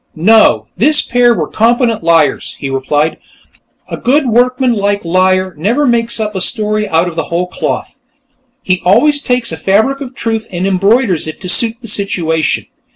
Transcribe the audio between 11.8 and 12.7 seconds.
the situation."